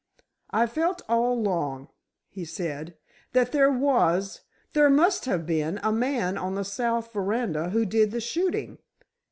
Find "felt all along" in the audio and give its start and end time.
0.65-1.89